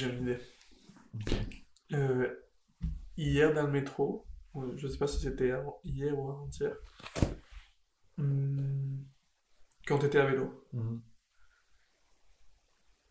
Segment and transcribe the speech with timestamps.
[0.00, 0.38] j'ai une idée.
[1.92, 2.34] Euh,
[3.16, 4.26] hier dans le métro,
[4.76, 5.52] je sais pas si c'était
[5.84, 6.74] hier ou avant-hier,
[8.18, 9.04] hum,
[9.86, 11.02] quand tu étais à vélo, Mhm.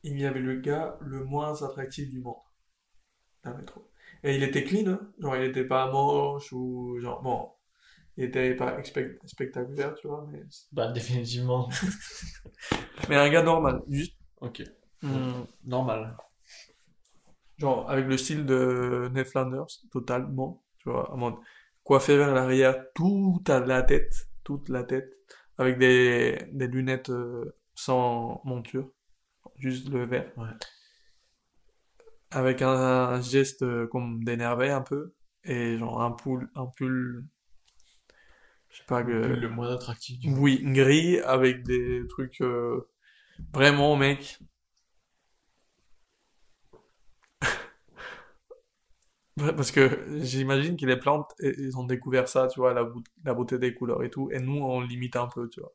[0.04, 2.38] il y avait le gars le moins attractif du monde
[3.44, 3.90] dans le métro.
[4.24, 5.12] Et il était clean, hein.
[5.20, 7.52] Genre il était pas moche ou genre bon,
[8.18, 8.78] il était pas
[9.26, 11.70] spectaculaire, tu vois, mais Bah, définitivement.
[13.10, 14.64] mais un gars normal, juste Ok.
[15.04, 16.16] hum, Normal.
[17.60, 21.36] Genre avec le style de Ned Flanders totalement, tu vois, en mode
[21.84, 25.12] coiffé vers l'arrière, toute la tête, toute la tête,
[25.58, 28.92] avec des, des lunettes euh, sans monture,
[29.58, 30.32] juste le verre.
[30.38, 30.50] Ouais.
[32.32, 35.14] avec un, un geste euh, comme d'énervé un peu
[35.44, 37.26] et genre un pull un pull
[38.70, 42.88] je sais pas que Le moins attractif du oui gris avec des trucs euh,
[43.54, 44.40] vraiment mec
[49.56, 52.88] parce que j'imagine que les plantes eh, ils ont découvert ça tu vois la,
[53.26, 55.74] la beauté des couleurs et tout et nous on limite un peu tu vois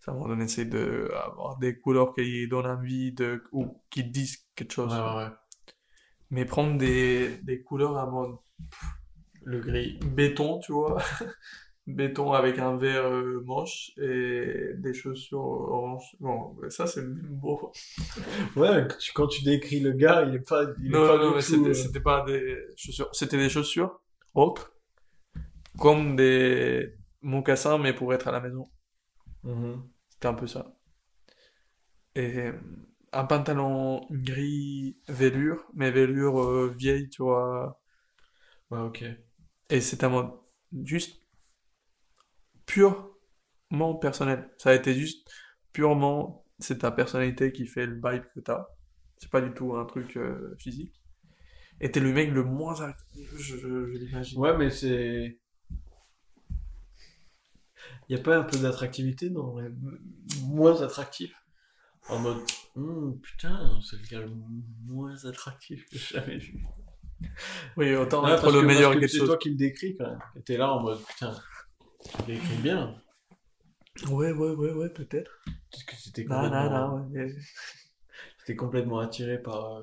[0.00, 4.72] ça on essaie de avoir des couleurs qui donnent envie de ou qui disent quelque
[4.72, 5.30] chose Ouais, ouais, ouais.
[6.30, 8.36] mais prendre des, des couleurs à mode
[9.44, 9.98] Le gris.
[10.00, 11.02] béton, tu vois.
[11.86, 16.16] Béton avec un verre euh, moche et des chaussures orange.
[16.20, 17.72] Bon, ça c'est même beau.
[18.56, 21.18] Ouais, quand tu, quand tu décris le gars, il est pas, il est Non, pas
[21.18, 23.08] non, du mais c'était, euh, c'était pas des chaussures.
[23.12, 24.00] C'était des chaussures
[24.34, 24.72] ocre,
[25.78, 28.68] comme des mocassins, mais pour être à la maison.
[29.42, 29.88] mhm.
[30.08, 30.74] C'était un peu ça.
[32.16, 32.50] Et
[33.12, 37.80] un pantalon gris velours, mais velours euh, vieille, tu vois.
[38.70, 39.04] Ouais, ok.
[39.70, 40.30] Et c'est un mode
[40.84, 41.20] juste
[42.66, 44.50] purement personnel.
[44.58, 45.28] Ça a été juste
[45.72, 48.66] purement, c'est ta personnalité qui fait le vibe que t'as.
[49.18, 51.00] C'est pas du tout un truc euh, physique.
[51.80, 54.38] Et t'es le mec le moins act- je, je, je l'imagine.
[54.38, 55.38] Ouais, mais c'est.
[58.08, 59.70] Y a pas un peu d'attractivité dans les
[60.42, 61.34] moins attractifs?
[62.08, 62.42] En mode,
[62.76, 64.32] Hum, putain, c'est le gars le
[64.86, 66.62] moins attractif que j'ai jamais vu.
[67.76, 69.28] Oui, autant être parce le que- meilleur parce que quelque c'est chose.
[69.28, 70.18] toi qui le décris quand même.
[70.36, 71.34] Et t'es là en mode, putain,
[72.04, 73.00] tu l'écris bien.
[74.08, 75.30] Ouais, ouais, ouais, ouais, peut-être.
[75.70, 77.34] Parce que c'était complètement, non, non, ouais, mais
[78.38, 79.76] c'était complètement attiré par.
[79.76, 79.82] euh,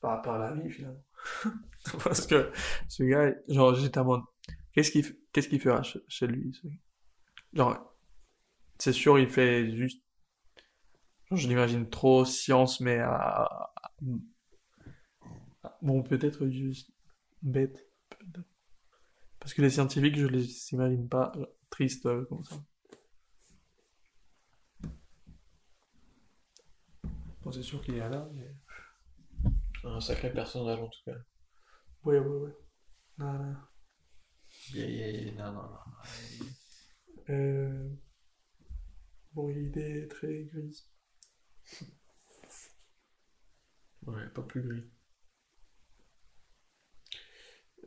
[0.00, 1.02] par, par la vie finalement.
[2.04, 2.50] Parce que
[2.88, 4.22] ce gars, genre, j'étais en mode,
[4.72, 6.66] qu'est-ce qu'il qu'est-ce qu'il fera chez, lui, ce
[7.52, 7.94] Genre,
[8.78, 10.02] c'est sûr, il fait juste,
[11.30, 13.72] genre, je l'imagine trop science, mais à, à-
[15.64, 16.90] à- bon, peut-être juste
[17.42, 17.86] bête.
[19.42, 21.32] Parce que les scientifiques, je les imagine pas
[21.68, 22.62] tristes euh, comme ça.
[27.42, 28.54] Bon, c'est sûr qu'il y a là, mais...
[29.82, 31.16] un sacré personnage en tout cas.
[32.04, 32.56] Ouais, ouais, ouais.
[33.18, 33.56] Non, non.
[34.72, 36.46] Yeah, yeah, yeah, non, non, non.
[37.30, 37.88] Euh...
[39.32, 40.88] Bon, l'idée est très grise.
[44.06, 44.84] Ouais, pas plus gris.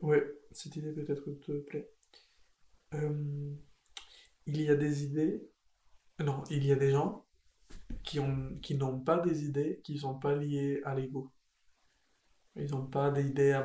[0.02, 0.22] Ouais,
[0.56, 1.90] cette idée peut-être te plaît.
[2.94, 3.54] Euh,
[4.46, 5.50] il y a des idées,
[6.20, 7.26] non, il y a des gens
[8.02, 11.32] qui ont, qui n'ont pas des idées qui sont pas liées à l'ego.
[12.54, 13.60] Ils n'ont pas d'idées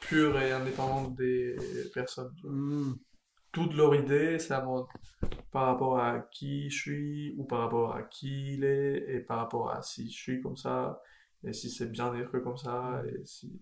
[0.00, 1.56] pure et indépendante des
[1.92, 2.34] personnes.
[2.44, 2.98] Hum,
[3.52, 4.64] Toutes leurs idées, c'est à
[5.50, 9.38] par rapport à qui je suis ou par rapport à qui il est et par
[9.38, 11.02] rapport à si je suis comme ça
[11.42, 13.60] et si c'est bien d'être comme ça et si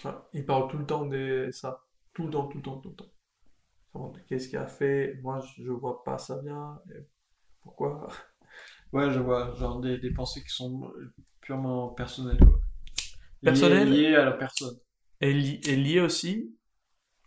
[0.00, 1.84] Enfin, il parle tout le temps de ça.
[2.14, 4.12] Tout le temps tout le temps tout le temps.
[4.28, 5.18] Qu'est-ce qu'il a fait.
[5.22, 6.80] Moi je, vois pas ça bien.
[6.94, 7.06] Et
[7.62, 8.08] pourquoi?
[8.92, 10.92] Ouais, je vois, genre des, des pensées qui sont
[11.40, 12.60] purement personnelles, quoi.
[13.42, 13.90] Liées- Personnelles?
[13.90, 14.78] Liées à la personne.
[15.20, 16.54] et, li- et lié aussi?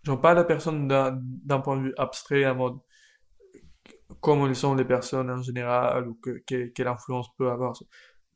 [0.04, 2.80] Genre pas la personne d'un point de vue abstrait en mode
[4.22, 7.74] comment elles sont les personnes en général ou que, que- quelle influence peut avoir.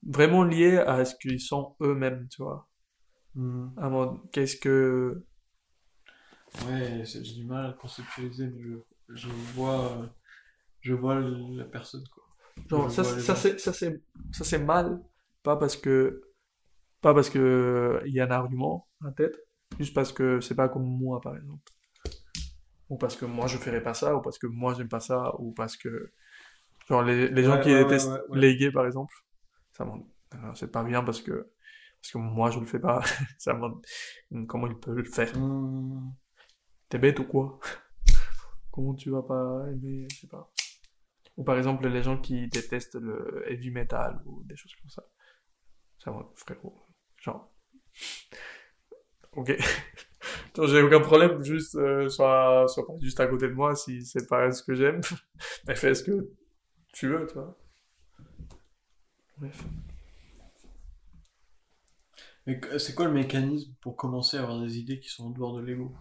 [0.03, 2.67] Vraiment lié à ce qu'ils sont eux-mêmes tu vois
[3.37, 3.77] Hum.
[3.77, 5.23] en mode qu'est-ce que
[6.65, 10.07] Ouais, j'ai du mal à conceptualiser, mais je, je vois, euh,
[10.81, 12.23] je vois la personne, quoi.
[12.69, 14.01] Genre, ça, c'est- ça, c'est, ça, c'est,
[14.31, 15.01] ça, c'est mal,
[15.43, 16.21] pas parce que,
[17.01, 19.37] pas parce que il y a un argument en tête,
[19.79, 21.71] juste parce que c'est pas comme moi, par exemple.
[22.89, 25.33] Ou parce que moi, je ferais pas ça, ou parce que moi, j'aime pas ça,
[25.39, 26.11] ou parce que,
[26.89, 28.41] genre, les, les gens Ouais, qui ouais, détestent ouais, ouais.
[28.41, 29.13] les gays, par exemple,
[29.73, 31.49] ça m'en, euh, c'est pas bien parce que,
[32.01, 33.01] parce que moi, je le fais pas,
[33.37, 33.81] ça m'en,
[34.47, 35.35] comment il peut le faire?
[35.37, 36.13] Hum.
[36.89, 37.59] T'es bête ou quoi?
[38.71, 40.51] Comment tu vas pas aimer, je sais pas.
[41.35, 45.03] Ou par exemple, les gens qui détestent le heavy metal ou des choses comme ça.
[45.97, 46.87] C'est un frérot.
[47.17, 47.51] Genre.
[49.33, 49.55] Ok.
[50.67, 54.27] J'ai aucun problème, juste, euh, sois, sois pas juste à côté de moi si c'est
[54.27, 55.01] pas ce que j'aime.
[55.67, 56.31] Mais fais ce que
[56.93, 57.55] tu veux, tu vois.
[59.37, 59.63] Bref.
[62.47, 65.55] Mais c'est quoi le mécanisme pour commencer à avoir des idées qui sont en dehors
[65.55, 65.95] de l'ego?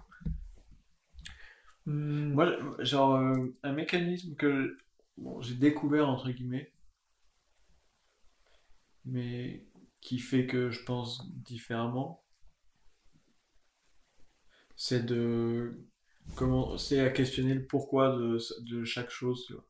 [1.86, 4.76] Hmm, Moi, genre, euh, un mécanisme que
[5.16, 6.72] bon, j'ai découvert, entre guillemets,
[9.06, 9.64] mais
[10.02, 12.22] qui fait que je pense différemment,
[14.76, 15.78] c'est de
[16.34, 19.64] commencer à questionner le pourquoi de, de chaque chose, tu vois.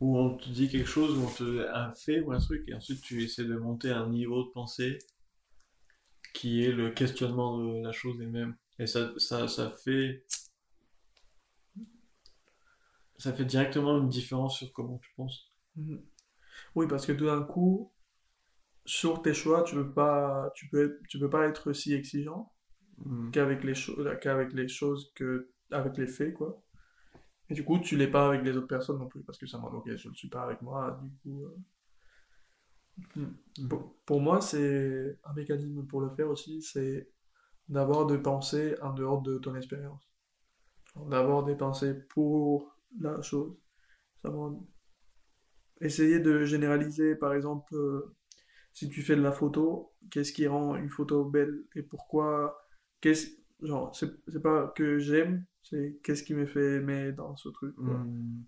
[0.00, 2.74] Où on te dit quelque chose, où on te un fait ou un truc, et
[2.74, 4.98] ensuite tu essaies de monter un niveau de pensée
[6.36, 8.56] qui est le questionnement de la chose elle-même.
[8.78, 10.24] Et ça, ça, ça fait
[13.18, 15.50] ça fait directement une différence sur comment tu penses.
[15.76, 15.96] hmm.
[16.74, 17.92] Oui, parce que tout d'un coup,
[18.84, 22.52] sur tes choix, tu peux pas, tu peux, tu peux pas être si exigeant
[22.98, 23.30] Mm.
[23.30, 26.62] qu'avec les choses, qu'avec les choses que, avec les faits, quoi.
[27.48, 29.58] Et du coup, tu l'es pas avec les autres personnes non plus, parce que ça
[29.58, 31.44] m'a ok, je ne suis pas avec moi, du coup.
[31.44, 31.56] euh,
[33.14, 33.68] hmm.
[33.68, 37.08] Pour, pour moi, c'est un mécanisme pour le faire aussi, c'est
[37.68, 40.02] d'avoir des pensées en dehors de ton expérience.
[41.10, 43.56] D'avoir des pensées pour la chose.
[45.80, 48.16] Essayer de généraliser, par exemple, euh,
[48.72, 52.58] si tu fais de la photo, qu'est-ce qui rend une photo belle et pourquoi,
[53.00, 53.28] qu'est-ce,
[53.60, 57.98] genre, c'est pas que j'aime, c'est qu'est-ce qui me fait aimer dans ce truc, quoi.
[57.98, 58.44] Mm.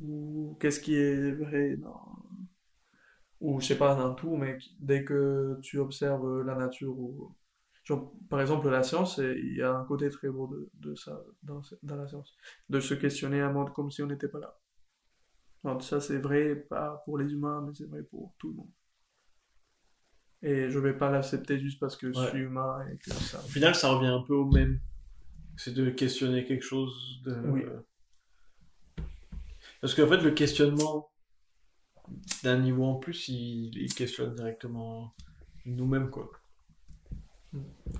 [0.00, 2.17] Ou qu'est-ce qui est vrai dans,
[3.40, 7.36] ou je sais pas dans tout, mais dès que tu observes la nature ou,
[7.84, 11.22] genre, par exemple, la science, il y a un côté très beau de, de ça
[11.42, 12.36] dans, la science,
[12.68, 14.58] de se questionner un monde comme si on n'était pas là.
[15.64, 18.70] Alors, ça, c'est vrai pas pour les humains, mais c'est vrai pour tout le monde.
[20.40, 23.38] Et je vais pas l'accepter juste parce que je suis humain et que ça.
[23.38, 24.80] Au final, ça revient un peu au même.
[25.56, 27.34] C'est de questionner quelque chose de...
[27.48, 27.64] Oui.
[29.80, 31.10] Parce qu'en fait, le questionnement
[32.42, 35.14] d'un niveau en plus, il, il questionne directement
[35.66, 36.30] nous-mêmes, quoi.
[37.54, 37.90] Mm.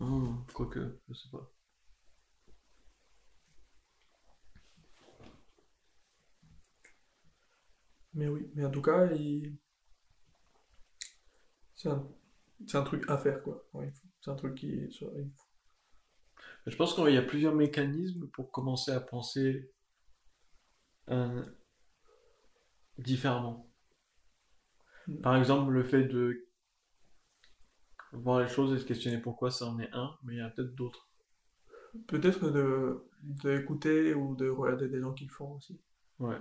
[0.00, 1.48] Hmm, quoique, je sais pas.
[8.12, 9.56] Mais oui, mais en tout cas, il...
[11.74, 12.06] c'est un...
[12.66, 13.66] c'est un truc à faire, quoi.
[13.72, 14.66] Ouais, il faut- C'est un truc qui...
[14.68, 15.10] il faut-
[16.68, 19.72] Je pense qu'il y a plusieurs mécanismes pour commencer à penser
[21.10, 21.42] euh,
[22.98, 23.70] différemment.
[25.06, 25.20] Mm.
[25.20, 26.46] Par exemple, le fait de
[28.12, 30.48] voir les choses et se questionner pourquoi ça en est un, mais il y a
[30.50, 31.08] peut-être d'autres.
[32.06, 35.80] Peut-être de d'écouter ou de regarder des gens qui le font aussi.
[36.18, 36.36] Ouais.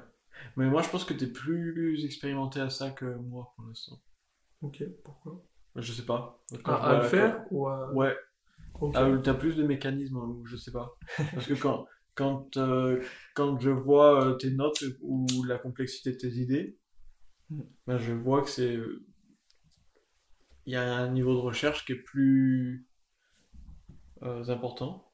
[0.55, 3.99] Mais moi, je pense que tu es plus expérimenté à ça que moi pour l'instant.
[4.61, 5.41] Ok, pourquoi?
[5.75, 6.43] Je sais pas.
[6.63, 7.91] Quand À, je à vois- le faire ou à...
[7.93, 8.15] Ouais.
[8.79, 8.93] Ok.
[8.95, 10.95] Ah, t'as plus de mécanismes, ou je sais pas.
[11.33, 11.87] Parce que quand,
[12.17, 13.01] quand, euh,
[13.35, 16.77] quand je vois euh, tes notes ou la complexité de tes idées,
[17.49, 17.61] Mm.
[17.85, 18.77] ben, je vois que c'est.
[20.65, 22.87] Il y a un niveau de recherche qui est plus
[24.23, 25.11] euh, important.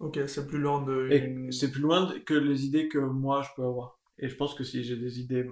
[0.00, 1.08] Ok, c'est plus loin de...
[1.12, 4.00] Et c'est plus loin que les idées que moi je peux avoir.
[4.18, 5.48] Et je pense que si j'ai des idées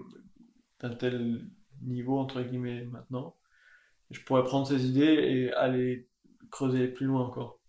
[0.80, 1.46] d'un tel
[1.82, 3.36] niveau, entre guillemets, maintenant,
[4.10, 6.08] je pourrais prendre ces idées et aller
[6.50, 7.60] creuser plus loin encore.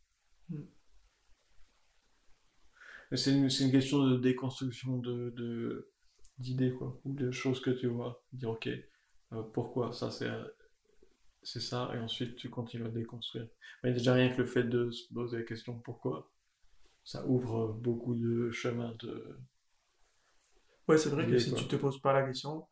[0.50, 0.56] Mm.
[0.56, 0.68] Mais
[3.16, 5.92] C'est une, une question de déconstruction de, de-
[6.40, 8.24] d'idées, quoi, ou de choses que tu vois.
[8.34, 10.30] Dire, ok, euh, pourquoi ça c'est,
[11.44, 13.48] c'est ça, et ensuite tu continues à déconstruire.
[13.84, 16.32] Mais déjà rien que le fait de se poser la question pourquoi,
[17.04, 19.40] ça ouvre beaucoup de chemins de...
[20.90, 21.60] Ouais, c'est vrai que si quoi.
[21.60, 22.68] tu te poses pas la question,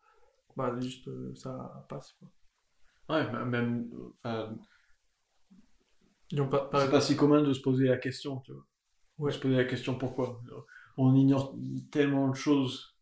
[0.57, 2.29] bah juste euh, ça passe, quoi.
[3.09, 3.89] Ouais, m- même,
[4.25, 4.47] euh,
[6.73, 8.65] c'est pas si commun de se poser la question, tu vois.
[9.17, 9.31] Ouais.
[9.31, 10.41] Se poser la question pourquoi?
[10.97, 11.55] On ignore
[11.91, 12.97] tellement de choses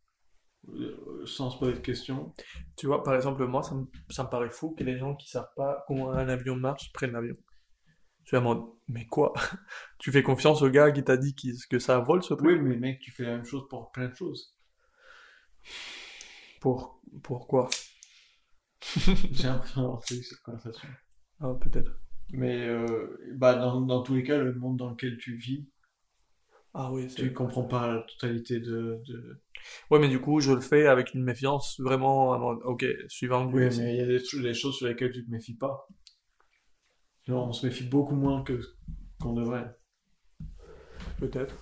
[0.69, 2.34] euh, sans se poser de questions.
[2.77, 5.29] Tu vois, par exemple, moi, ça me, ça me paraît fou que les gens qui
[5.29, 7.36] savent pas comment un avion marche prennent l'avion.
[8.25, 9.34] Suis en mode, mais quoi?
[10.00, 11.36] Tu fais confiance au gars qui t'a dit
[11.69, 12.48] que ça vole ce truc?
[12.48, 14.55] Oui, mais mec, tu fais la même chose pour plein de choses.
[16.60, 17.69] Pour, pourquoi?
[19.31, 20.89] J'ai l'impression d'avoir cette conversation.
[21.39, 22.00] Ah, peut-être.
[22.31, 25.67] Mais euh, bah, dans, dans tous les cas, le monde dans lequel tu vis,
[26.77, 29.01] Ah oui, tu comprends pas la totalité de...
[29.08, 29.41] de...
[29.89, 33.96] Ouais, mais du coup, je le fais avec une méfiance vraiment, ok, suivant Oui, mais
[33.96, 35.88] il y a des, des choses sur lesquelles tu te méfies pas.
[37.24, 38.60] Genre, on se méfie beaucoup moins que
[39.22, 39.74] qu'on devrait.
[41.17, 41.55] Peut-être.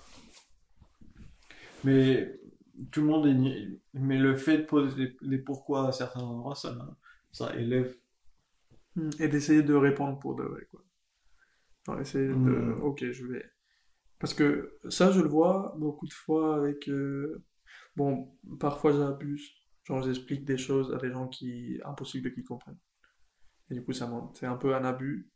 [1.84, 2.36] Mais
[2.90, 3.80] tout le monde est...
[3.92, 6.76] Mais le fait de poser les, les pourquoi à certains endroits, ça,
[7.30, 7.96] ça élève.
[8.96, 9.10] Hmm.
[9.20, 10.82] Et d'essayer de répondre pour de vrai, quoi.
[11.86, 12.34] Genre, essayer de...
[12.34, 12.82] Hmm.
[12.82, 13.44] Ok, je vais...
[14.24, 16.88] Parce que ça, je le vois beaucoup de fois avec...
[16.88, 17.44] euh,
[17.94, 19.50] Bon, parfois j'abuse.
[19.82, 21.78] Genre, j'explique des choses à des gens qui...
[21.84, 22.78] Impossible qu'ils comprennent.
[23.68, 24.34] Et du coup, ça monte.
[24.38, 25.30] C'est un peu un abus.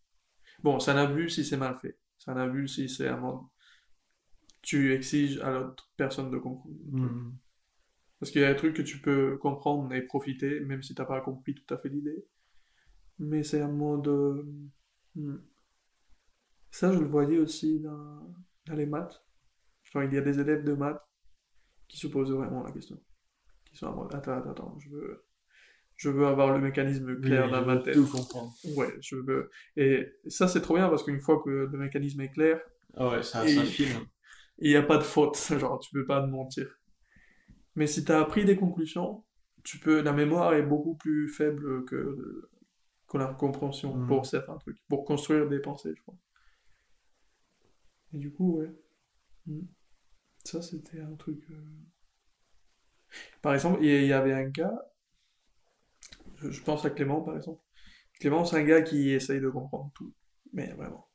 [0.63, 1.99] Bon, c'est un abus si c'est mal fait.
[2.17, 3.41] C'est un abus si c'est un mode...
[4.63, 6.75] Tu exiges à l'autre personne de comprendre.
[6.91, 7.37] Hmm.
[8.19, 11.05] Parce qu'il y a des trucs que tu peux comprendre et profiter, même si t'as
[11.05, 12.25] pas compris tout à fait l'idée.
[13.19, 14.09] Mais c'est un mode...
[14.09, 14.51] euh,
[15.15, 15.43] hmm.
[16.71, 18.35] Ça, je le voyais aussi dans,
[18.69, 19.23] dans les maths.
[19.85, 21.03] Genre, il y a des élèves de maths
[21.89, 23.01] qui se posent vraiment la question.
[23.65, 25.25] Qui sont en mode, attends, attends, attends, je veux,
[25.97, 27.95] je veux avoir le mécanisme Oui, clair je dans ma tête.
[27.95, 28.53] tout comprendre.
[28.77, 29.51] Ouais, je veux.
[29.77, 32.61] Et ça, c'est trop bien parce qu'une fois que le mécanisme est clair,
[32.97, 33.89] Ah ouais, ça, ça file.
[34.59, 35.37] il n'y a pas de faute.
[35.59, 36.69] Genre, tu peux pas te mentir.
[37.77, 39.25] Mais si tu as appris des conclusions,
[39.65, 42.49] tu peux, la mémoire est beaucoup plus faible que,
[43.09, 44.07] que la compréhension Mhm.
[44.07, 46.17] pour certains trucs, pour construire des pensées, je crois.
[48.13, 48.71] Et du coup, ouais.
[49.47, 49.69] Mhm.
[50.45, 51.45] Ça, c'était un truc.
[51.51, 51.57] euh.
[53.43, 54.75] Par exemple, il y avait un gars,
[56.43, 57.61] je pense à Clément, par exemple.
[58.21, 60.13] Clément, c'est un gars qui essaye de comprendre tout.
[60.53, 61.09] Mais vraiment.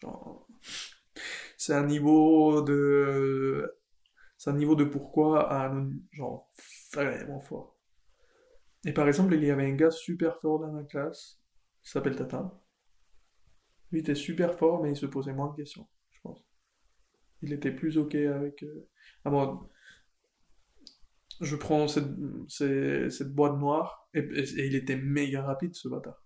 [0.00, 0.46] Genre,
[1.56, 3.72] c'est un niveau de.
[4.38, 6.50] C'est un niveau de pourquoi à un genre
[6.94, 7.76] vraiment fort.
[8.84, 11.40] Et par exemple, il y avait un gars super fort dans la classe,
[11.82, 12.52] il s'appelle Tatin.
[13.92, 15.86] Lui était super fort, mais il se posait moins de questions.
[17.42, 18.62] Il était plus ok avec.
[18.62, 18.88] Euh...
[19.24, 19.68] Ah bon,
[21.40, 22.08] je prends cette,
[22.48, 26.22] cette boîte noire, et, il était méga rapide ce bâtard.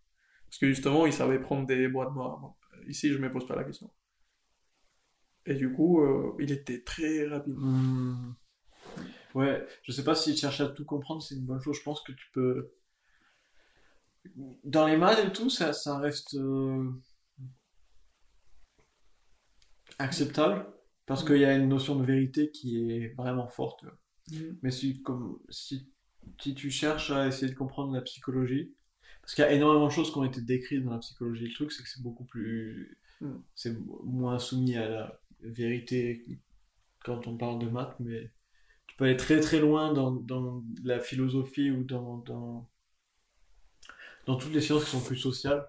[0.46, 2.54] Parce que justement, il savait prendre des boîtes noires.
[2.88, 3.90] Ici, je me pose pas la question.
[5.46, 7.54] Et du coup, euh, il était très rapide.
[7.56, 8.34] Hmm.
[9.34, 11.76] Ouais, je sais pas si chercher à tout comprendre, c'est une bonne chose.
[11.76, 12.72] Je pense que tu peux.
[14.64, 16.90] Dans les maths et tout, ça, ça reste euh,
[19.98, 20.66] acceptable
[21.06, 23.84] parce qu'il y a une notion de vérité qui est vraiment forte.
[24.30, 24.58] Mhm.
[24.62, 25.88] Mais si, comme, si,
[26.40, 28.74] si tu cherches à essayer de comprendre la psychologie,
[29.20, 31.54] parce qu'il y a énormément de choses qui ont été décrites dans la psychologie, le
[31.54, 32.98] truc c'est que c'est beaucoup plus.
[33.20, 33.36] Mm.
[33.54, 36.24] C'est moins soumis à la vérité
[37.04, 38.30] quand on parle de maths, mais
[38.86, 42.68] tu peux aller très très loin dans, dans la philosophie ou dans, dans,
[44.26, 45.68] dans toutes les sciences qui sont plus sociales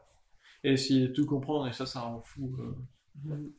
[0.64, 2.56] et essayer de tout comprendre, et ça, ça rend fou.
[3.30, 3.52] euh.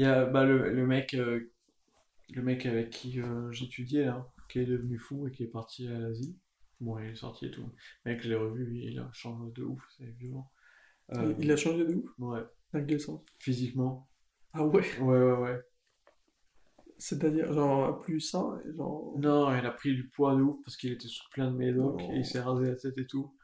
[0.00, 1.52] Il y a bah, le, le mec, euh,
[2.30, 5.86] le mec avec qui euh, j'étudiais là, qui est devenu fou et qui est parti
[5.88, 6.38] à l'Asie.
[6.80, 7.70] Bon, il est sorti et tout.
[8.06, 10.50] Le mec, je l'ai revu, il a changé de ouf, c'est violent.
[11.12, 12.10] Euh, Il a changé de ouf?
[12.18, 12.40] Ouais,
[12.72, 13.20] Dans quel sens?
[13.40, 14.08] Physiquement.
[14.54, 14.86] Ah ouais?
[15.00, 15.60] Ouais, ouais, ouais.
[16.96, 19.18] C'est-à-dire, genre, plus sain, et genre...
[19.18, 22.00] Non, il a pris du poids de ouf parce qu'il était sous plein de médocs
[22.00, 23.34] et il s'est rasé la tête et tout.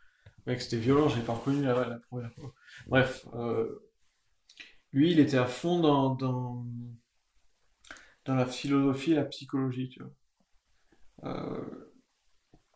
[0.47, 2.55] Mec, c'était violent, j'ai pas reconnu la, la première fois.
[2.87, 3.86] Bref, euh,
[4.97, 6.65] lui, il était à fond dans, dans,
[8.27, 10.13] la philosophie et la psychologie, tu vois.
[11.25, 11.93] Euh,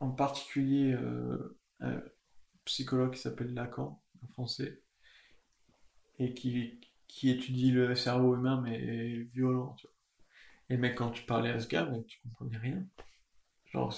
[0.00, 2.02] en particulier, euh, un
[2.66, 4.82] psychologue qui s'appelle Lacan, un français,
[6.18, 9.74] et qui, qui étudie le cerveau humain, mais violent.
[10.68, 12.86] Et mec, quand tu parlais à ce gars, mec, tu comprenais rien.
[13.64, 13.94] Genre,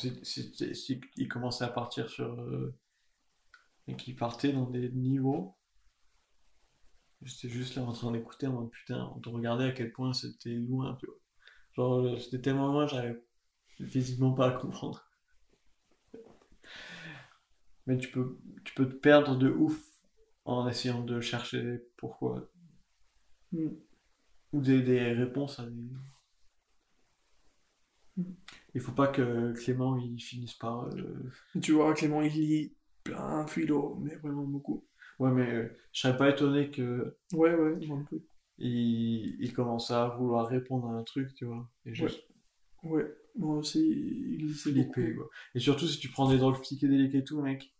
[1.17, 2.41] il commençait à partir sur.
[2.41, 2.73] euh,
[3.89, 5.57] et qu'il partait dans des niveaux.
[7.25, 10.13] J'étais juste là en train d'écouter en mode putain, on te regardait à quel point
[10.13, 11.17] c'était loin, tu vois.
[11.75, 13.23] Genre, euh, c'était tellement loin, j'arrivais
[13.89, 15.05] physiquement pas à comprendre.
[17.87, 19.81] Mais tu peux, tu peux te perdre de ouf
[20.45, 22.49] en essayant de chercher pourquoi.
[23.53, 23.77] Mhm.
[24.53, 25.83] Ou des, des réponses à des.
[28.17, 28.35] Mhm.
[28.75, 30.87] Il faut pas que Clément il finisse par.
[30.95, 32.75] euh, Tu vois, Clément, il lit
[33.05, 34.85] plein de philo, mais vraiment beaucoup.
[35.23, 38.21] Ouais, mais euh, je serais pas étonné que Ouais, ouais, moi un peu.
[38.59, 41.69] il, il commence à vouloir répondre à un truc, tu vois.
[41.87, 42.25] Et juste
[42.83, 44.93] Ouais, moi aussi, il beaucoup.
[44.93, 45.29] flipper, quoi.
[45.55, 47.73] Et surtout si tu prends des drogues psychédéliques et tout, mec.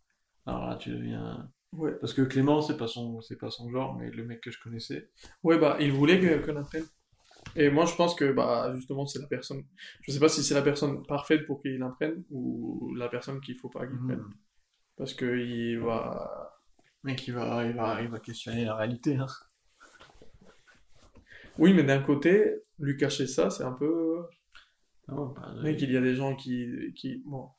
[0.45, 1.51] Alors là, tu deviens.
[1.73, 1.91] Ouais.
[1.99, 4.59] Parce que Clément, c'est pas son, c'est pas son genre, mais le mec que je
[4.59, 5.09] connaissais.
[5.43, 6.85] Ouais, bah, il voulait que- qu'on apprenne.
[7.55, 9.63] Et moi, je pense que, bah, justement, c'est la personne.
[10.01, 13.57] Je sais pas si c'est la personne parfaite pour qu'il apprenne ou la personne qu'il
[13.57, 14.05] faut pas qu'il Mhm.
[14.07, 14.23] prenne.
[14.97, 16.42] Parce que il va.
[17.03, 19.27] Mec, il va, il va, il va questionner la réalité, hein.
[21.57, 24.25] Oui, mais d'un côté, lui cacher ça, c'est un peu.
[25.07, 27.21] Ah ouais, bah, Mec, il y a des gens qui, qui.
[27.25, 27.49] Bon.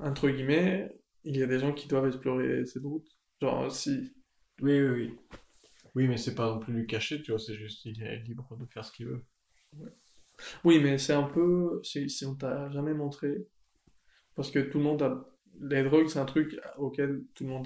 [0.00, 0.94] Entre guillemets,
[1.24, 3.08] il y a des gens qui doivent explorer cette route.
[3.42, 4.14] Genre, si.
[4.60, 5.18] Oui, oui, oui.
[5.94, 8.56] Oui, mais c'est pas non plus lui cacher, tu vois, c'est juste, il est libre
[8.56, 9.24] de faire ce qu'il veut.
[10.64, 11.80] Oui, mais c'est un peu.
[11.82, 13.46] Si, si on t'a jamais montré.
[14.34, 15.24] Parce que tout le monde a.
[15.60, 17.64] les drogues, c'est un truc auquel tout le monde.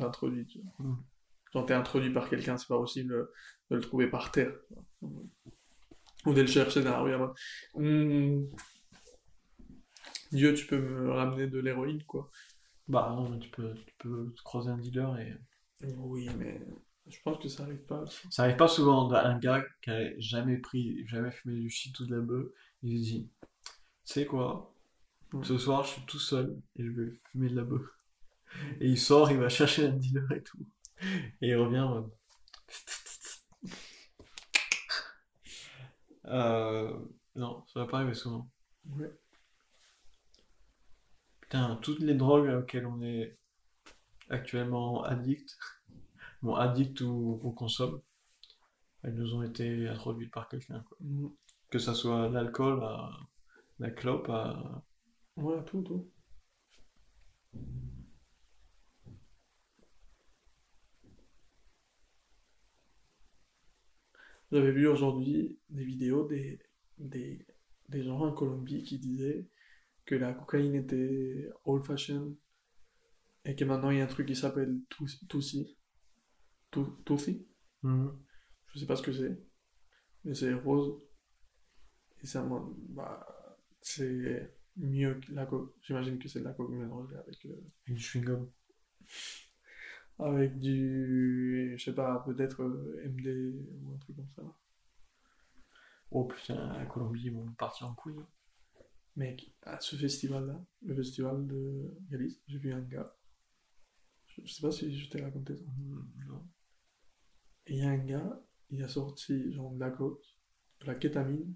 [0.48, 0.86] Tu vois.
[0.86, 1.04] Mm.
[1.52, 3.28] Genre, t'es introduit par quelqu'un, c'est pas possible
[3.70, 4.52] de le trouver par terre.
[6.26, 7.14] Ou de le chercher dans la rue.
[10.32, 12.30] Dieu, tu peux me ramener de l'héroïne, quoi.
[12.86, 15.34] Bah non, mais tu peux, tu peux croiser un dealer et...
[15.96, 16.60] Oui, mais
[17.06, 18.04] je pense que ça arrive pas.
[18.30, 22.06] Ça arrive pas souvent un gars qui a jamais pris, jamais fumé du shit ou
[22.06, 22.48] de la bœuf,
[22.82, 23.50] il se dit, tu
[24.04, 24.74] sais quoi,
[25.32, 25.44] Mm.
[25.44, 27.86] ce soir je suis tout seul et je vais fumer de la bœuf.
[28.80, 30.66] Et il sort, il va chercher un dealer et tout.
[31.42, 31.86] Et il revient.
[36.26, 36.98] Euh,
[37.36, 38.50] non, ça va pas arriver souvent.
[38.96, 39.10] Ouais.
[41.40, 43.38] Putain, toutes les drogues auxquelles on est
[44.28, 45.58] actuellement addict,
[46.42, 48.02] bon, addict ou qu'on consomme,
[49.02, 50.84] elles nous ont été introduites par quelqu'un.
[51.00, 51.28] Hmm.
[51.70, 53.10] Que ça soit l'alcool, à
[53.78, 54.82] la clope, à...
[55.38, 56.06] Ouais, tout, tout.
[64.52, 66.58] J'avais vu aujourd'hui des vidéos des,
[66.98, 67.46] des,
[67.88, 69.46] des gens en Colombie qui disaient
[70.06, 72.34] que la cocaïne était old fashioned
[73.44, 74.78] et que maintenant il y a un truc qui s'appelle.
[74.90, 75.76] Tu- Tusi?
[77.82, 78.12] Mhm.
[78.72, 79.38] Je sais pas ce que c'est,
[80.24, 81.00] mais c'est rose.
[82.22, 82.46] Et ça,
[82.90, 83.26] bah,
[83.80, 85.74] c'est mieux que la coke.
[85.82, 88.48] J'imagine que c'est de la coke mélangée avec, euh, Et du chewing-gum.
[90.18, 94.42] avec du, je sais pas, peut-être euh, MD ou un truc comme ça.
[96.10, 98.16] Oh putain, la Colombie, ils vont partir en couille.
[99.16, 103.14] Mec, à ce festival-là, le festival de Galice, j'ai vu un gars.
[104.26, 105.64] Je, je sais pas si je t'ai raconté ça.
[105.64, 106.46] Mhm, non.
[107.66, 108.40] Et il y a un gars,
[108.70, 110.24] il a sorti genre de la coke,
[110.80, 111.54] de la kétamine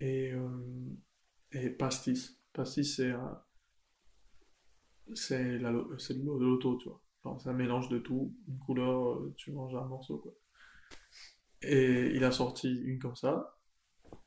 [0.00, 0.48] et, euh,
[1.52, 2.38] et pastis.
[2.52, 3.40] Pastis, c'est un-
[5.14, 7.00] c'est la c'est de l'eau- de l'auto, tu vois.
[7.24, 10.32] Genre, c'est un mélange de tout, une couleur, euh, tu manges un morceau, quoi.
[11.62, 13.58] Et il a sorti une comme ça,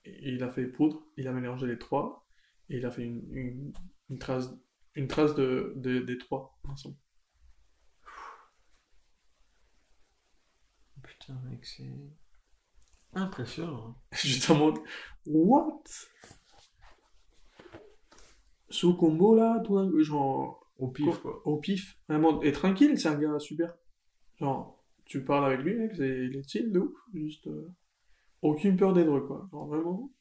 [0.06, 2.28] et il a fait poudre, il a mélangé les trois,
[2.70, 3.74] et il a fait une, une,
[4.10, 4.50] une trace,
[4.96, 6.98] une trace de, de- des trois ensemble.
[11.04, 11.88] Putain, mec, c'est...
[13.16, 13.96] Impressionnant.
[14.24, 14.80] J'étais en mode,
[15.26, 15.84] what?
[18.74, 21.42] Ce combo là, tout genre, Au pif, quoi.
[21.46, 23.74] au pif, vraiment, et tranquille, c'est un gars super.
[24.40, 27.72] Genre, tu parles avec lui, mec, c'est, il est chill de ouf, juste, euh,
[28.42, 29.48] aucune peur des drogues, quoi.
[29.52, 30.12] Genre, vraiment.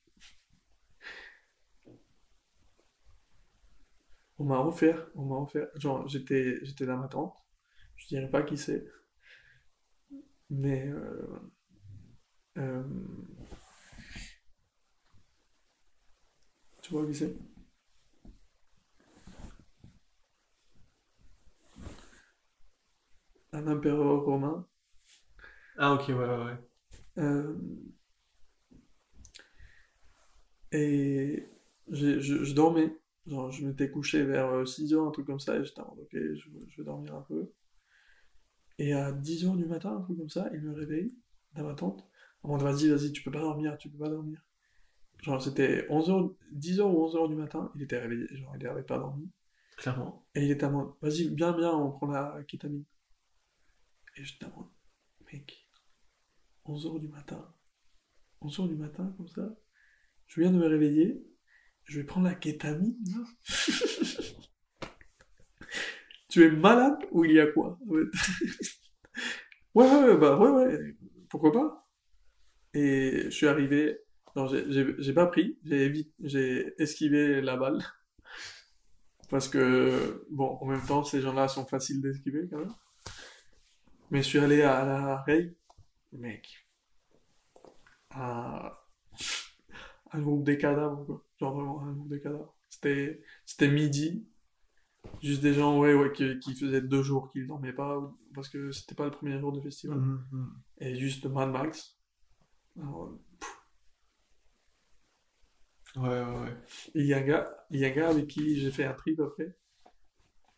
[4.39, 7.35] On m'a offert, on m'a offert, genre, j'étais, j'étais dans ma tente,
[7.97, 8.85] je dirais pas qui c'est,
[10.51, 11.53] mais, euh,
[12.59, 12.83] euh,
[16.83, 17.35] tu vois qui c'est?
[23.63, 24.67] Un empereur romain.
[25.79, 26.59] Ah ok, ouais, ouais, ouais.
[27.19, 27.55] Euh,
[30.73, 31.47] et
[31.89, 32.97] je, je dormais.
[33.27, 36.35] Genre, je m'étais couché vers 6h, un truc comme ça, et j'étais en ok, je,
[36.69, 37.53] je vais dormir un peu.
[38.79, 41.15] Et à 10h du matin, un truc comme ça, il me réveille
[41.55, 42.05] dans ma tente.
[42.43, 44.43] En mode, vas-y, vas-y, tu peux pas dormir, tu peux pas dormir.
[45.23, 48.99] Genre, c'était 11h, 10h ou 11h du matin, il était réveillé, genre, il avait pas
[48.99, 49.31] dormi.
[49.77, 50.27] Clairement.
[50.35, 52.85] Et il était en mode, vas-y, bien, bien, on prend la kétamine.
[54.17, 54.71] Et en mode,
[55.33, 55.69] mec,
[56.67, 57.55] 11h du matin.
[58.43, 59.49] 11h du matin, comme ça.
[60.27, 61.25] Je viens de me réveiller.
[61.85, 63.05] Je vais prendre la kétamine.
[66.29, 67.79] Tu es malade ou il y a quoi?
[67.85, 68.05] Ouais,
[69.75, 70.97] ouais, ouais, bah, ouais, ouais,
[71.29, 71.91] pourquoi pas?
[72.73, 73.99] Et je suis arrivé,
[74.35, 77.85] non, j'ai pas pris, j'ai esquivé la balle.
[79.29, 82.75] Parce que, bon, en même temps, ces gens-là sont faciles d'esquiver quand même.
[84.13, 85.57] Mais je suis allé à la Ray,
[86.13, 86.67] mec,
[88.15, 88.73] un,
[90.13, 91.25] un groupe des cadavres, quoi.
[91.39, 92.55] Genre vraiment un groupe des cadavres.
[92.69, 94.27] C'était, c'était midi,
[95.23, 98.01] juste des gens, ouais, ouais, qui, qui faisaient deux jours qu'ils dormaient pas,
[98.35, 99.99] parce que c'était pas le premier jour de festival.
[99.99, 100.53] Mhm, mhm.
[100.81, 101.99] Et juste Mad Max.
[102.81, 103.13] Alors,
[105.97, 106.57] Ouais, ouais, ouais.
[106.95, 108.93] Il y a un gars, il y a un gars avec qui j'ai fait un
[108.95, 109.57] trip après.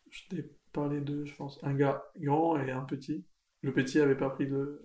[0.08, 3.26] Je t'ai parlé de, je pense, un gars grand et un petit.
[3.64, 4.82] Le petit avait pas pris de,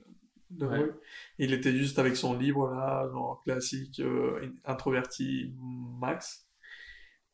[0.52, 0.90] de Ouais.
[1.38, 6.48] Il était juste avec son livre là, genre classique, euh, introverti max.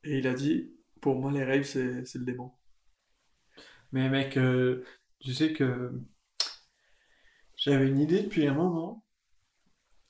[0.03, 2.51] Et il a dit, pour moi les raves c'est c'est le démon.
[3.91, 4.83] Mais mec, euh,
[5.19, 5.91] tu sais que
[7.55, 9.05] j'avais une idée depuis un moment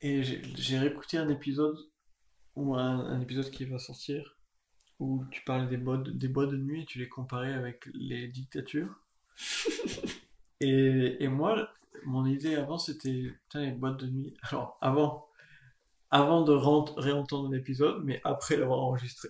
[0.02, 1.78] et j'ai j'ai réécouté un épisode
[2.56, 4.38] ou un, un épisode qui va sortir
[5.00, 8.30] où tu parlais des boîtes, des boîtes de nuit et tu les comparais avec les
[8.30, 9.02] dictatures.
[10.60, 11.70] et, et moi,
[12.06, 14.36] mon idée avant, c'était, putain, les boîtes de nuit.
[14.44, 15.28] Alors, avant,
[16.12, 19.30] avant de réentendre l'épisode, mais après l'avoir enregistré.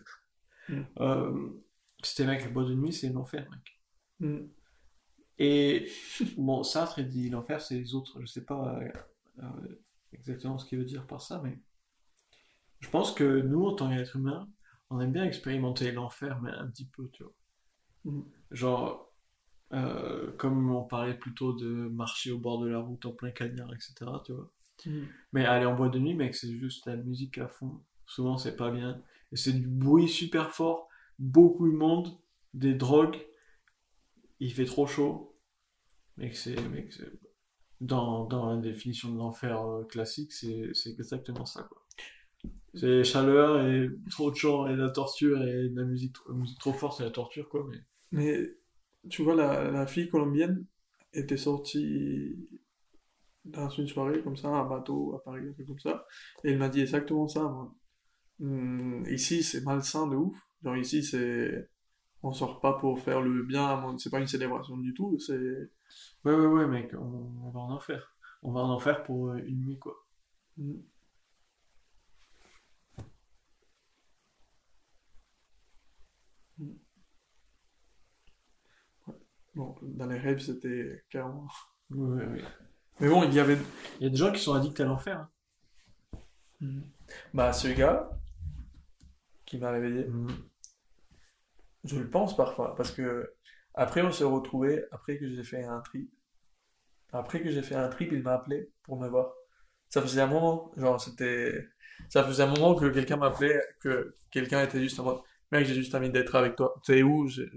[0.70, 0.82] Mm.
[1.00, 1.50] Euh,
[2.04, 3.80] c'était mec, les boîtes de nuit, c'est l'enfer, mec.
[4.20, 4.48] Mm.
[5.40, 5.92] Et
[6.38, 8.22] bon, Sartre, il dit l'enfer, c'est les autres.
[8.22, 8.90] Je sais pas euh,
[9.40, 9.82] euh,
[10.14, 11.58] exactement ce qu'il veut dire par ça, mais
[12.80, 14.48] je pense que nous, en tant qu'êtres humains,
[14.90, 17.34] on aime bien expérimenter l'enfer, mais un petit peu, tu vois.
[18.06, 18.22] Mm.
[18.52, 19.05] Genre,
[19.76, 23.74] euh, comme on parlait plutôt de marcher au bord de la route en plein cagnard,
[23.74, 23.94] etc.,
[24.26, 24.52] tu vois.
[24.86, 25.04] Mm.
[25.34, 27.82] Mais aller en boîte de nuit, mec, c'est juste la musique à fond.
[28.06, 29.02] Souvent, c'est pas bien.
[29.32, 30.88] Et c'est du bruit super fort,
[31.20, 32.18] beaucoup de monde,
[32.54, 33.18] des drogues.
[34.40, 35.36] Il fait trop chaud.
[36.18, 36.56] Mec, c'est.
[36.92, 37.12] C'est-
[37.82, 41.82] dans, dans la définition de l'enfer euh, classique, c'est c'est exactement ça, quoi.
[42.74, 46.36] C'est chaleur et trop de chant et de la torture et de la musique, la
[46.36, 47.66] musique trop forte et la torture, quoi.
[47.70, 47.78] Mais...
[48.12, 48.50] Mais
[49.10, 50.66] tu vois, la, la fille colombienne
[51.14, 52.36] était sortie
[53.46, 56.06] dans une soirée comme ça, un bateau à Paris, un truc comme ça,
[56.44, 57.44] et elle m'a dit exactement ça.
[57.44, 57.74] moi.
[58.42, 60.38] Hum, ici, c'est malsain de ouf.
[60.64, 61.70] Genre, ici, c'est.
[62.24, 65.38] On sort pas pour faire le bien, c'est pas une célébration du tout, c'est.
[66.26, 68.16] Ouais, ouais, ouais, mec, on, on va en enfer.
[68.44, 69.96] On va en enfer pour une nuit, quoi.
[70.60, 70.82] Hum.
[79.56, 81.48] Bon, dans les rêves, c'était carrément.
[81.90, 82.44] Ouais, ouais, ouais.
[83.00, 83.58] Mais bon, il y avait.
[84.00, 85.20] Il y a des gens qui sont addicts à l'enfer.
[85.20, 85.30] hein.
[87.34, 88.10] Bah, ce gars
[89.46, 90.08] qui m'a réveillé,
[91.84, 93.34] je le pense parfois, parce que
[93.74, 96.10] après on s'est retrouvés, après que j'ai fait un trip,
[97.12, 99.34] après que j'ai fait un trip, il m'a appelé pour me voir.
[99.90, 101.68] Ça faisait un moment, genre c'était,
[102.10, 105.20] ça faisait un moment que quelqu'un m'appelait, que quelqu'un était juste en mode,
[105.52, 106.76] mec, j'ai juste envie d'être avec toi.
[106.84, 107.28] Tu sais où?
[107.28, 107.50] J'ai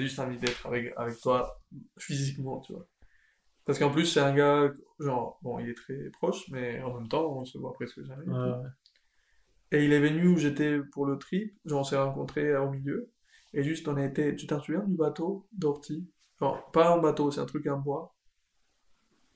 [0.00, 1.60] juste envie d'être avec, avec toi
[1.98, 2.86] physiquement, tu vois.
[3.64, 7.08] Parce qu'en plus, c'est un gars, genre, bon, il est très proche, mais en même
[7.08, 8.24] temps, on se voit presque jamais.
[8.24, 8.30] et.
[8.30, 13.10] Ouais, il est venu où j'étais pour le trip, genre on s'est rencontrés au milieu,
[13.52, 16.08] et juste on a été, tu t'en souviens du bateau d'Orty?
[16.40, 18.14] Genre, pas un bateau, c'est un truc en bois.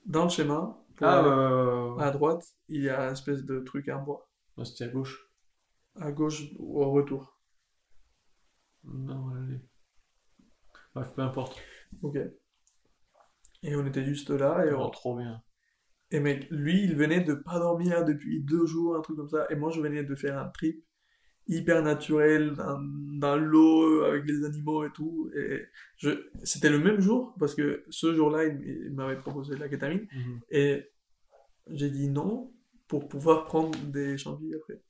[0.07, 4.03] Dans le chemin, pour Ah, à droite, il y a une espèce de truc en
[4.03, 4.27] bois.
[4.65, 5.31] C'était à gauche.
[6.01, 7.39] À gauche, au retour.
[8.85, 9.61] Non, allez.
[10.95, 11.59] Bref, peu importe.
[12.03, 12.17] Ok.
[13.63, 15.43] Et on était juste là, et, Oh, on- trop bien.
[16.11, 19.47] et mec, lui, il venait de pas dormir depuis deux jours, un truc comme ça,
[19.51, 20.85] et moi je venais de faire un trip
[21.49, 22.79] hyper naturel dans,
[23.19, 25.31] dans l'eau avec les animaux et tout.
[25.35, 25.65] Et
[25.97, 26.11] je,
[26.45, 30.07] c'était le même jour parce que ce jour-là, il, m'avait proposé de la kétamine
[30.51, 30.89] et
[31.71, 32.53] j'ai dit non
[32.89, 34.81] pour pouvoir prendre des champignons après.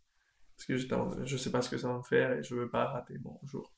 [0.63, 2.55] Parce que j'étais en- je sais pas ce que ça va me faire et je
[2.55, 3.73] veux pas rater mon jour.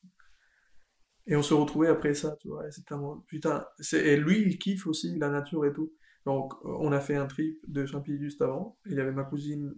[1.26, 2.66] Et on se retrouvait après ça, tu vois.
[2.66, 3.66] Et un putain.
[3.78, 5.94] C'est, et lui, il kiffe aussi la nature et tout.
[6.26, 8.76] Donc, on a fait un trip de champignons juste avant.
[8.84, 9.74] Il y avait ma cousine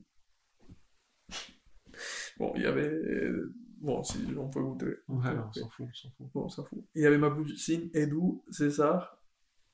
[2.38, 2.90] Bon, il y avait.
[3.80, 4.86] Bon, si on peut goûter.
[5.08, 6.26] Ouais, on s'en fout, on s'en fout.
[6.34, 6.84] Bon, on s'en fout.
[6.94, 9.18] Il y avait ma cousine, Edou, César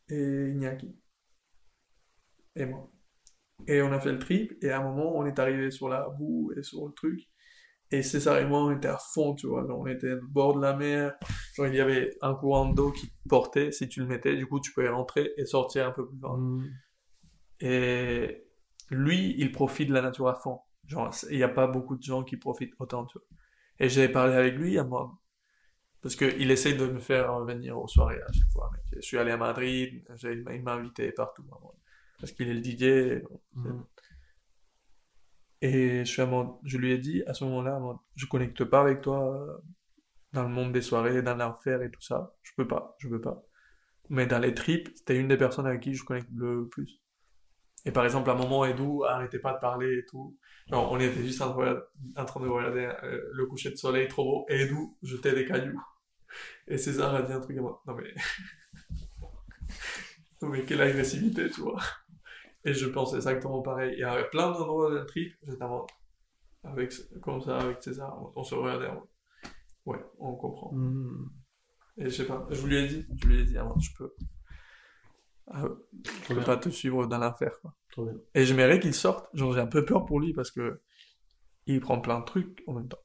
[0.08, 0.94] et Iñaki.
[2.56, 2.91] Et moi.
[3.66, 6.09] Et on a fait le trip, et à un moment, on est arrivé sur la
[6.09, 7.20] boue et sur le truc.
[7.92, 9.66] Et César et moi, on était à fond, tu vois.
[9.66, 11.14] Genre, on était au bord de la mer.
[11.55, 13.70] Genre, il y avait un courant d'eau qui te portait.
[13.70, 16.38] Si tu le mettais, du coup, tu pouvais rentrer et sortir un peu plus loin.
[16.38, 16.70] Mm.
[17.61, 18.44] Et
[18.90, 20.61] lui, il profite de la nature à fond.
[20.87, 23.27] Genre, il n'y a pas beaucoup de gens qui profitent autant, tu vois.
[23.79, 25.18] Et j'ai parlé avec lui à moi.
[26.01, 28.70] Parce qu'il essaye de me faire venir aux soirées à chaque fois.
[28.72, 28.83] mec.
[28.96, 31.44] Je suis allé à Madrid, il m'a invité partout.
[32.22, 33.24] Parce qu'il est le DJ.
[33.54, 33.80] Mm.
[35.61, 37.80] Et je, suis à mon- je lui ai dit à ce moment-là,
[38.14, 39.58] je connecte pas avec toi euh,
[40.32, 42.37] dans le monde des soirées, dans l'enfer et tout ça.
[42.42, 43.42] Je peux pas, je peux pas.
[44.08, 47.00] Mais dans les trips, c'était une des personnes avec qui je connecte le plus.
[47.85, 50.38] Et par exemple, à un moment, Edu arrêtait pas de parler et tout.
[50.68, 51.82] Genre, on était juste en train de regarder,
[52.16, 54.46] en train de regarder, euh, le coucher de soleil trop beau.
[54.48, 55.82] Et Edu jetait des cailloux.
[56.68, 57.82] Et César a dit un truc à moi.
[57.87, 58.14] Non mais...
[60.42, 61.80] non mais quelle agressivité, tu vois.
[62.64, 63.94] Et je pense exactement pareil.
[63.94, 65.88] Il y avait plein d'endroits dans le trip, j'étais en mode,
[66.64, 69.09] avec, comme ça, avec César, on, on se regardait mode,
[69.87, 70.72] ouais, on comprend.
[70.72, 71.31] Mm.
[71.98, 73.90] Et je sais pas, je lui ai dit, je lui ai dit, ah, moi, je
[73.96, 74.14] peux,
[75.48, 75.64] ah,
[76.29, 77.75] je peux pas te suivre dans l'enfer, quoi.
[77.90, 78.14] Trop bien.
[78.35, 80.81] Et j'aimerais qu'il sorte, genre j'ai un peu peur pour lui parce que
[81.66, 83.03] il prend plein de trucs en même temps.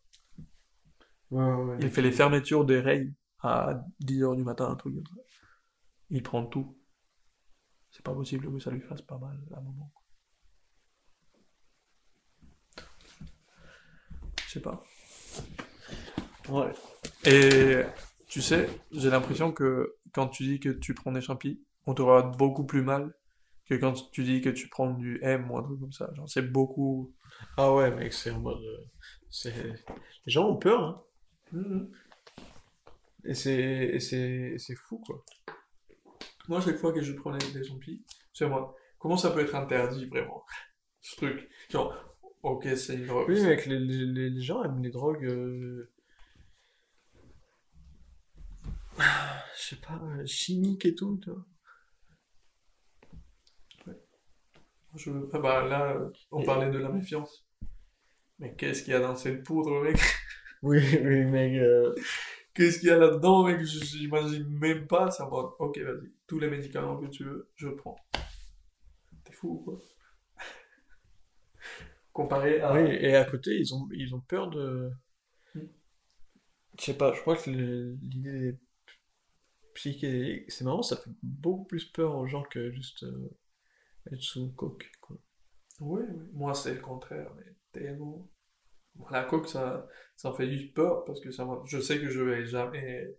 [1.30, 1.78] Ouais, ouais, ouais.
[1.82, 5.22] Il fait les fermetures des rails à 10h du matin, un truc comme ça.
[6.10, 6.78] Il prend tout.
[7.92, 9.92] C'est pas possible que ça lui fasse pas mal à un moment.
[14.46, 14.84] Je sais pas.
[16.50, 16.72] Ouais.
[17.26, 17.84] Et
[18.28, 22.02] tu sais, j'ai l'impression que quand tu dis que tu prends des champis, on te
[22.02, 23.14] regarde beaucoup plus mal
[23.66, 26.10] que quand tu dis que tu prends du M ou un truc comme ça.
[26.14, 27.14] Genre, c'est beaucoup.
[27.58, 28.62] Ah ouais, mec, c'est en mode.
[28.64, 28.86] euh.
[30.26, 31.04] Les gens ont peur, hein.
[31.52, 31.92] Mhm.
[33.26, 35.24] Et c'est, et c'est, et c'est fou, quoi.
[36.48, 38.76] Moi, chaque fois que je prenais des champis, c'est moi.
[39.00, 40.44] Comment ça peut être interdit, vraiment?
[41.02, 41.50] Ce truc.
[41.70, 41.94] Genre,
[42.44, 43.30] ok, c'est une drogue.
[43.30, 45.26] Oui, mec, les, les, les- les gens aiment les drogues.
[45.26, 45.92] euh,
[49.58, 51.46] Je sais pas, euh, chimiques et tout, tu vois.
[54.96, 55.12] Je...
[55.34, 57.46] Ah bah là, euh, on Et- parlait de la méfiance.
[58.40, 59.98] Mais qu'est-ce qu'il y a dans cette poudre, mec?
[60.64, 61.54] Oui, oui, mec.
[61.54, 61.94] euh,
[62.56, 63.60] Qu'est-ce qu'il y a là-dedans, mec?
[63.64, 65.12] Je- J'imagine même pas.
[65.12, 65.54] Ça va.
[65.60, 66.12] Ok, vas-y.
[66.28, 67.96] Tous les médicaments que tu veux, je prends.
[69.24, 69.80] T'es fou ou quoi?
[72.14, 72.74] Comparé à.
[72.74, 74.92] Oui, et à côté, ils ont, ils ont peur de.
[75.56, 75.68] Hmm.
[76.78, 78.60] Je sais pas, je crois que l'idée des
[79.74, 83.38] psychédéliques, c'est marrant, ça fait beaucoup plus peur aux gens que juste euh,
[84.12, 85.18] être sous coke, quoi.
[85.80, 86.24] Oui, oui.
[86.34, 88.30] Moi, c'est le contraire, mais tellement.
[89.12, 92.20] La coke, ça, ça me fait juste peur parce que ça je sais que je
[92.22, 93.16] vais jamais.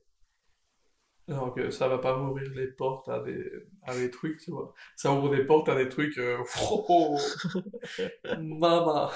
[1.28, 3.44] Genre que ça va pas m'ouvrir les portes à des,
[3.82, 4.72] à des trucs, tu vois.
[4.96, 6.16] Ça ouvre des portes à des trucs.
[6.18, 6.38] euh,
[6.70, 7.18] oh,
[8.38, 9.10] maman!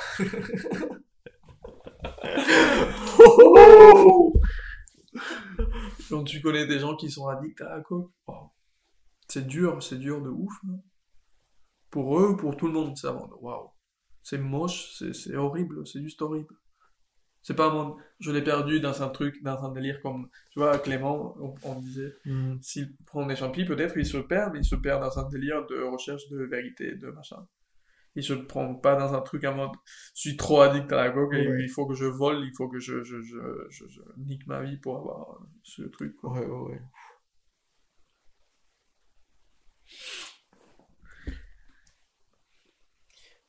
[3.19, 4.33] Oh
[6.09, 8.11] Quand tu connais des gens qui sont addicts à la coke?
[9.29, 10.53] C'est dur, c'est dur de ouf.
[10.69, 10.79] hein.
[11.91, 13.29] Pour eux, pour tout le monde, ça va.
[13.41, 13.71] Waouh.
[14.23, 16.55] C'est moche, c'est horrible, c'est juste horrible.
[17.43, 17.97] C'est pas mon...
[18.21, 20.29] Je l'ai perdu dans un truc, dans un délire comme...
[20.51, 22.57] Tu vois, Clément, on, on disait, Hmm.
[22.61, 25.67] s'il prend des champis, peut-être il se perd, mais il se perd dans un délire
[25.67, 27.47] de recherche de vérité, de machin.
[28.15, 29.73] Il se prend pas dans un truc en mode,
[30.15, 32.69] je suis trop addict à la coke et il faut que je vole, il faut
[32.69, 33.39] que je, je, je,
[33.71, 36.33] je, je nique ma vie pour avoir ce truc, quoi.
[36.33, 36.81] Ouais, ouais, ouais.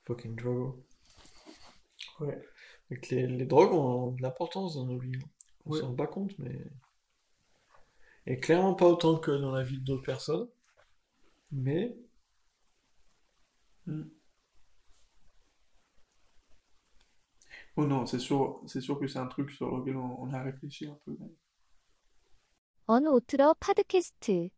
[0.05, 0.83] Fucking drogue.
[2.19, 2.41] Ouais
[2.90, 5.16] Donc les, les drogues ont de l'importance dans nos vies.
[5.16, 5.28] hein.
[5.66, 5.80] On Ouais.
[5.80, 6.58] s'en rend pas compte, mais...
[8.26, 10.46] Et clairement pas autant que dans la vie d'autres personnes.
[11.52, 11.94] Mais...
[13.86, 14.10] Mm.
[17.76, 20.42] Oh non, c'est sûr, c'est sûr que c'est un truc sur lequel on, on a
[20.42, 21.16] réfléchi un peu.
[22.86, 24.50] 언 오트러 팟캐스트